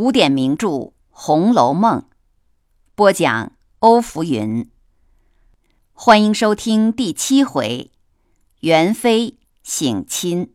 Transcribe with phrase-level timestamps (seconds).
[0.00, 0.68] 古典名著
[1.10, 2.00] 《红楼梦》，
[2.94, 4.70] 播讲欧福云。
[5.92, 7.90] 欢迎收听第七回：
[8.60, 10.54] 元妃省亲。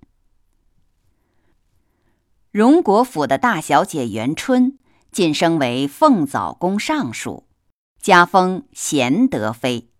[2.50, 4.79] 荣国府的大小姐元春
[5.11, 7.46] 晋升为凤藻宫尚书，
[8.02, 9.91] 加封贤德妃。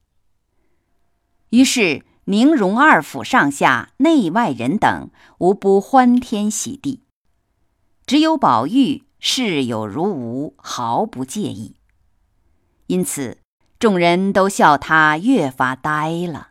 [1.52, 7.04] 于是宁荣二府上下内外人等无不欢天喜地，
[8.08, 9.04] 只有宝玉。
[9.20, 11.76] 事有如无，毫不介意。
[12.88, 13.40] 因此，
[13.80, 16.50] 众人都笑他越发呆了。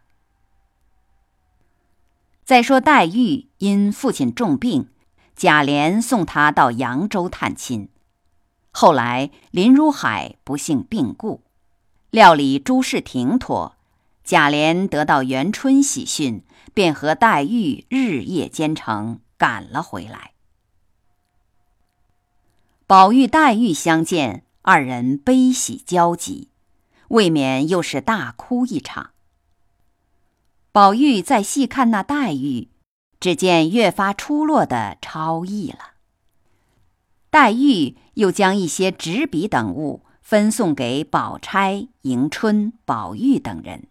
[2.45, 4.90] 再说黛玉因父亲重病，
[5.34, 7.88] 贾琏送她到扬州探亲。
[8.70, 11.40] 后来林如海不幸病故，
[12.10, 13.76] 料理诸事停妥，
[14.23, 16.42] 贾琏得到元春喜讯，
[16.74, 20.34] 便和黛玉日夜兼程赶了回来。
[22.87, 26.51] 宝玉、黛玉相见，二人悲喜交集，
[27.09, 29.13] 未免又是大哭一场。
[30.71, 32.68] 宝玉再细看那黛玉，
[33.18, 35.95] 只见越发出落的超逸了。
[37.30, 43.85] 黛玉又将一些纸笔等物分送给宝钗、迎春、宝玉等人。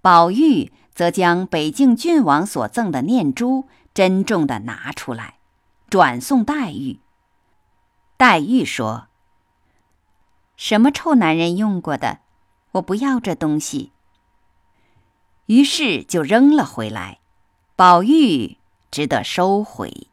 [0.00, 5.38] 宝玉则将北境郡王所赠的念珠珍重的拿出来，
[5.88, 6.98] 转送黛玉。
[8.16, 9.08] 黛玉说
[10.56, 12.20] ：“什么臭男人用过的，
[12.72, 13.92] 我不要这东西。”
[15.46, 17.18] 于是就扔了回来。
[17.76, 18.56] 宝玉
[18.92, 20.06] 只得收回。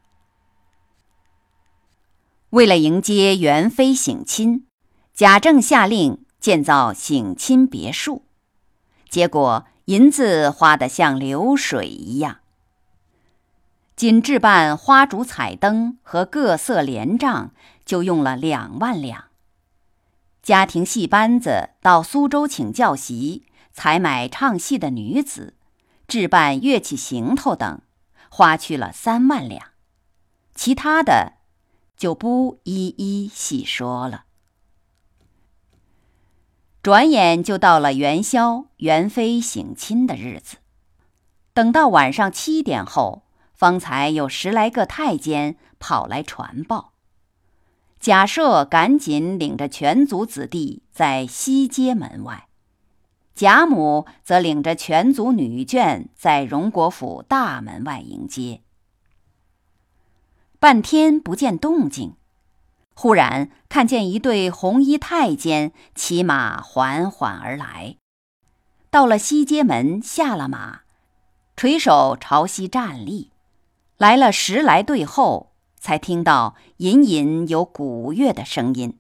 [2.50, 4.66] 为了迎接元妃省亲，
[5.14, 8.26] 贾政下令建造省亲别墅，
[9.10, 12.40] 结果银子花得像流水一样。
[13.96, 17.52] 仅置办花烛彩灯和各色帘帐。
[17.92, 19.26] 就用了两万两。
[20.42, 25.56] 家庭戏班子到苏州请教习，采买唱戏的女子，
[26.08, 27.82] 置办乐器行头等，
[28.30, 29.72] 花去了三万两。
[30.56, 31.34] 其他的
[31.98, 34.24] 就不一一细说了。
[36.82, 40.60] 转眼就到了元宵，元妃省亲的日子。
[41.54, 46.91] 等到晚上七点后，方才有十来个太监跑来传报。
[48.02, 52.48] 贾赦赶紧领着全族子弟在西街门外，
[53.36, 58.62] 贾母则领着全族女眷在荣国府大门外迎接。
[60.60, 62.16] 半天不见动静，
[62.96, 67.98] 忽然看见一对红衣太监骑马缓缓而来，
[68.90, 70.82] 到了西街门，下了马，
[71.56, 73.30] 垂手朝西站立，
[73.98, 75.51] 来了十来对后。
[75.82, 79.00] 才听到隐隐有鼓乐的声音。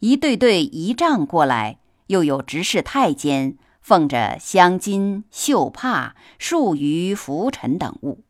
[0.00, 8.22] 一对对仪仗过来，又有执事太监奉着香巾、绣帕、数余拂尘等物。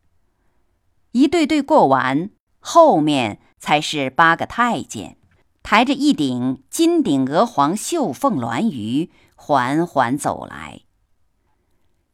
[1.11, 2.29] 一对对过完，
[2.59, 5.17] 后面才是八个太监，
[5.61, 10.81] 抬着一顶金顶鹅黄绣凤鸾鱼，缓缓走来。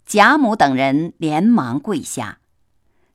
[0.05, 2.40] 贾母等人连忙跪下。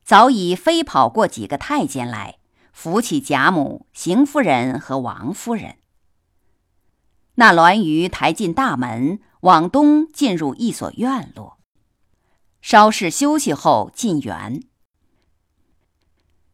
[0.07, 2.37] 早已飞跑过几个太监来
[2.71, 5.79] 扶起贾母、邢夫人和王夫人。
[7.35, 11.57] 那栾鱼抬进大门，往东进入一所院落，
[12.61, 14.63] 稍事休息后进园。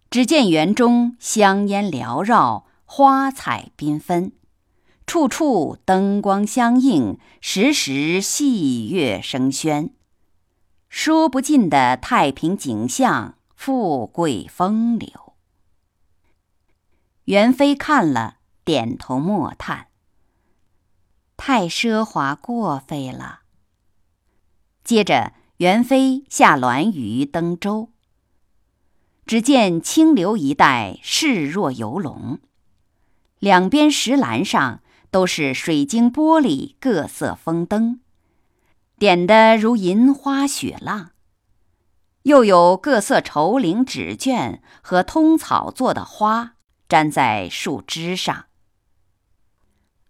[0.09, 4.31] 只见园中香烟缭绕，花彩缤纷，
[5.05, 9.91] 处处灯光相映，时时戏乐声喧，
[10.89, 13.35] 说不尽的太平景象。
[13.65, 15.35] 富贵风流，
[17.23, 19.87] 元妃看了，点头默叹
[21.37, 23.43] ：“太奢华过费了。”
[24.83, 27.93] 接着，元妃下銮舆登舟。
[29.25, 32.41] 只见清流一带势若游龙，
[33.39, 38.01] 两边石栏上都是水晶玻璃各色风灯，
[38.99, 41.12] 点得如银花雪浪。
[42.23, 46.53] 又有各色绸绫纸绢和通草做的花
[46.87, 48.45] 粘在树枝上，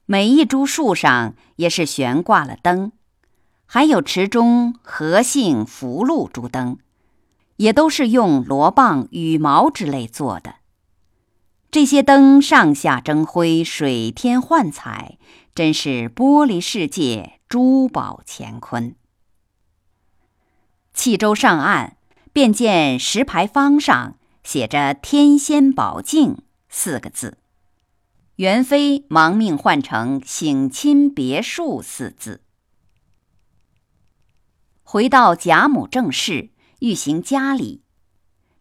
[0.05, 2.91] 每一株树上也是悬挂了灯，
[3.65, 6.77] 还有池中荷杏、福禄珠灯，
[7.55, 10.57] 也都是用罗棒、羽毛之类做的。
[11.71, 15.17] 这些灯上下争辉，水天幻彩，
[15.55, 18.95] 真是玻璃世界，珠宝乾坤。
[20.93, 21.97] 弃舟上岸。
[22.33, 27.37] 便见石牌坊上写着“天仙宝镜”四个字。
[28.37, 32.41] 元妃忙命换成“省亲别墅”四字。
[34.81, 36.49] 回到贾母正室，
[36.79, 37.83] 欲行家礼，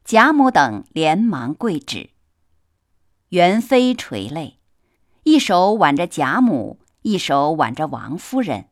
[0.04, 2.10] 贾母等连忙跪止。
[3.30, 4.58] 元妃垂泪，
[5.24, 8.66] 一手挽着贾母，一手挽着王夫人，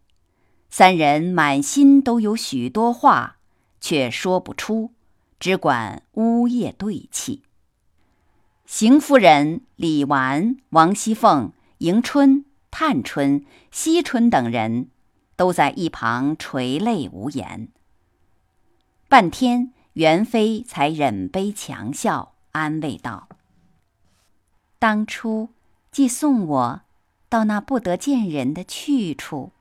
[0.69, 3.39] 三人满心都有许多话，
[3.81, 4.93] 却说不出，
[5.39, 7.43] 只管呜咽对泣。
[8.67, 14.89] 邢夫人、李纨、王熙凤、迎春、探春、惜春等人。
[15.41, 17.69] 都在一旁垂泪无言。
[19.09, 23.27] 半天，元妃才忍悲强笑，安慰道
[24.79, 25.49] ：“当初
[25.91, 26.83] 既送我
[27.31, 29.53] 到那不得见人的去处，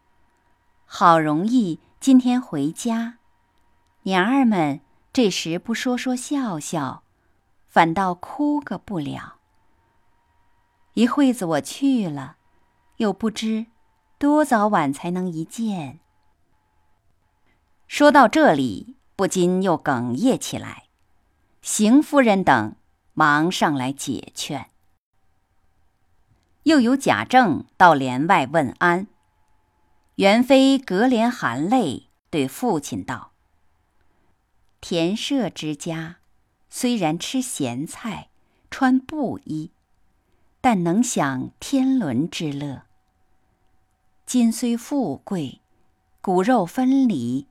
[0.83, 3.18] 好容易今天回家，
[4.03, 4.81] 娘儿们
[5.11, 7.03] 这时不说说笑笑，
[7.67, 9.37] 反倒哭个不了。
[10.93, 12.37] 一会子我去了，
[12.97, 13.67] 又不知。”
[14.19, 16.01] 多早晚才能一见？
[17.87, 20.87] 说到这里，不禁又哽咽起来。
[21.61, 22.75] 邢夫人等
[23.13, 24.69] 忙上来解劝。
[26.63, 29.07] 又有贾政到帘外问安。
[30.15, 33.28] 元妃隔帘含泪对父亲道
[34.81, 36.17] ：“田舍之家，
[36.69, 38.29] 虽然吃咸菜，
[38.71, 39.71] 穿布衣，
[40.61, 42.83] 但能享天伦之乐。”
[44.25, 45.61] 今虽富贵，
[46.21, 47.47] 骨肉分离，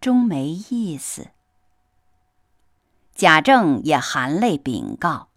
[0.00, 1.28] 终没意思。
[3.14, 5.28] 贾政也含泪禀告：“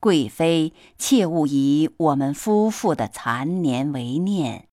[0.00, 4.66] 贵妃切勿以我们夫妇的残年为念，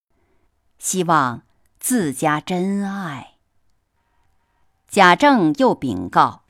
[0.80, 1.44] 希望
[1.80, 3.34] 自家珍爱。”
[4.88, 6.44] 贾政又禀告：“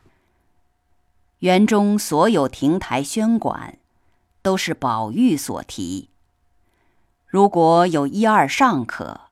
[1.40, 3.80] 园中所有亭台轩馆，
[4.42, 6.10] 都是宝玉所题。”
[7.26, 9.30] 如果有一二尚可，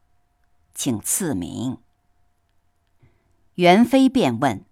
[0.73, 1.77] 请赐名。
[3.53, 4.65] 元妃便问：“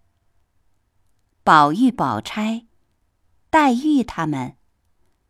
[1.43, 2.65] 宝玉、宝钗、
[3.49, 4.57] 黛玉他们，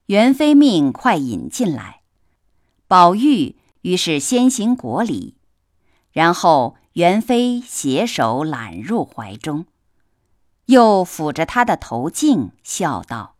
[0.07, 2.01] 元妃命快引进来。
[2.87, 5.37] 宝玉于是先行国礼。
[6.11, 9.67] 然后，元妃携手揽入怀中，
[10.65, 13.35] 又抚着他的头颈，笑道：“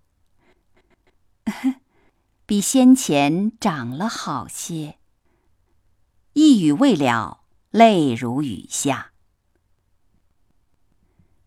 [2.45, 4.99] 比先前长了好些。”
[6.33, 7.41] 一语未了，
[7.71, 9.11] 泪如雨下。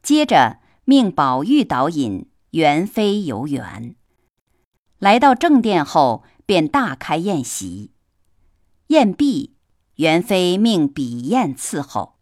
[0.03, 3.97] 接着命宝玉导引元妃游园，
[5.01, 7.91] 来到正殿后，便大开宴席，
[8.87, 9.57] 宴毕。
[9.97, 12.17] 元妃命笔砚伺候，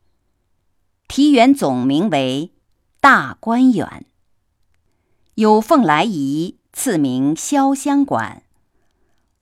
[1.08, 2.54] 题园总名为
[3.00, 4.06] 大观园。
[5.34, 8.44] 有凤来仪赐名潇湘馆，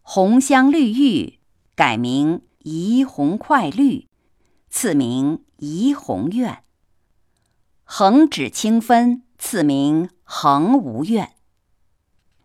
[0.01, 1.39] 红香绿玉
[1.77, 4.09] 改名怡红快绿，
[4.69, 6.65] 赐名怡红院。
[7.95, 11.35] 横指清分赐名恒无怨。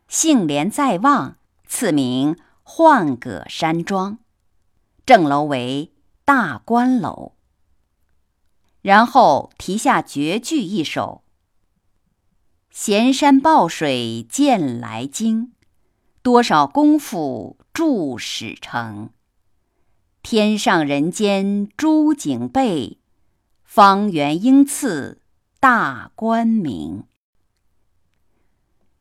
[0.09, 4.19] 杏帘在望赐名浣葛山庄。
[5.05, 5.93] 正楼为
[6.25, 7.35] 大观楼，
[8.81, 11.23] 然后题下绝句一首
[12.69, 15.53] ：“闲山抱水见来经，
[16.21, 19.11] 多少功夫筑始成。
[20.21, 22.99] 天上人间诸景备，
[23.63, 25.21] 方圆应次
[25.67, 27.03] 大观名。”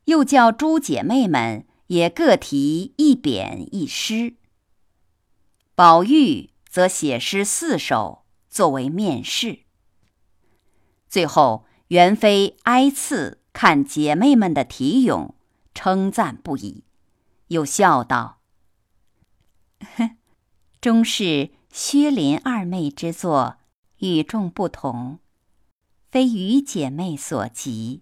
[0.03, 4.35] 又叫诸姐妹们也各题一匾一诗。
[5.75, 9.59] 宝玉则写诗四首作为面试。
[11.07, 15.35] 最后，元妃挨次看姐妹们的题咏，
[15.73, 16.83] 称赞不已，
[17.47, 18.41] 又笑道
[20.81, 23.55] ：“终是薛林二妹之作，
[23.99, 25.19] 与众不同，
[26.17, 28.01] 非余姐妹所及。”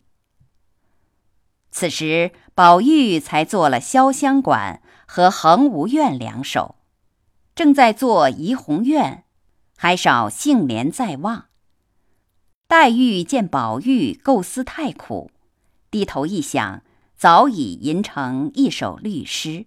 [1.69, 6.75] 此时，宝玉才做了潇湘馆和恒芜苑两首。
[7.53, 9.25] 正在做怡红院，
[9.75, 11.47] 还少杏帘在望。
[12.67, 15.29] 黛玉见宝玉构思太苦，
[15.91, 16.83] 低头一想，
[17.17, 19.65] 早已吟成一首律诗。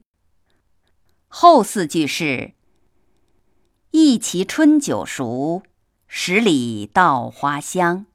[1.27, 2.55] 后四句是
[3.93, 5.63] ：“一畦春酒熟，
[6.07, 8.07] 十里稻花香。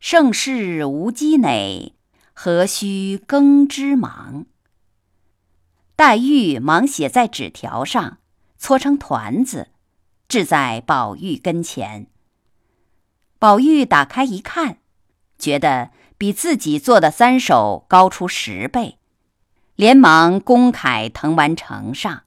[0.00, 1.94] 盛世无积馁，
[2.32, 4.46] 何须耕织忙。”
[5.94, 8.18] 黛玉忙写在纸条上，
[8.56, 9.68] 搓成团子，
[10.26, 12.06] 置在宝玉跟前。
[13.38, 14.78] 宝玉打开一看，
[15.38, 18.98] 觉得比自己做的三首高出十倍，
[19.76, 22.24] 连忙公楷誊完呈上。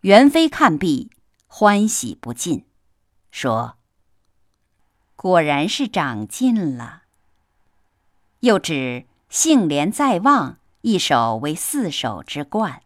[0.00, 1.12] 元妃看毕，
[1.46, 2.64] 欢喜不尽，
[3.30, 3.76] 说
[5.22, 7.04] ：“果然是长进了。”
[8.40, 12.82] 又指“杏帘在望”一首为四首之冠，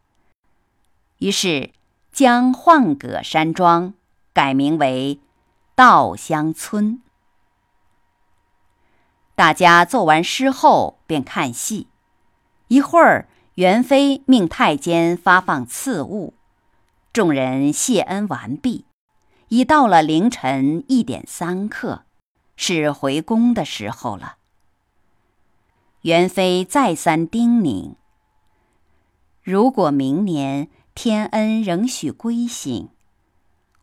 [1.21, 1.71] 于是
[2.13, 3.95] 将浣葛山庄
[4.35, 5.21] 改名为。
[5.75, 7.03] 稻香村，
[9.35, 11.89] 大家做完诗后便看戏。
[12.69, 16.33] 一会儿，元妃命太监发放赐物，
[17.13, 18.87] 众人谢恩完毕，
[19.49, 22.06] 已到了凌晨一点三刻，
[22.57, 24.37] 是回宫的时候了。
[26.03, 27.95] 元妃再三叮咛：
[29.43, 32.89] 如果明年天恩仍许归省，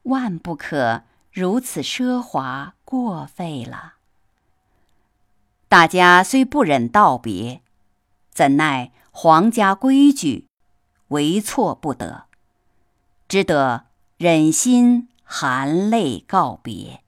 [0.03, 1.03] 万不可。
[1.35, 3.95] 如此奢华过费了。
[5.67, 7.63] 大家虽不忍道别，
[8.29, 10.45] 怎奈皇家规矩，
[11.07, 12.25] 为错不得，
[13.27, 13.87] 只得
[14.17, 17.02] 忍心含泪告别。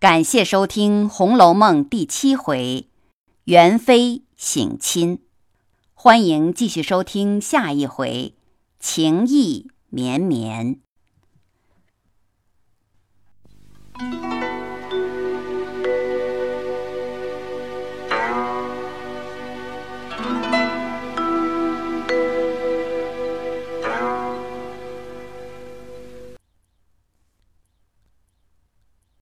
[0.00, 2.86] 感谢收听红楼梦第七回
[3.44, 5.18] 元妃省亲。
[5.92, 8.32] 欢迎继续收听下一回
[8.78, 10.80] 情意绵绵。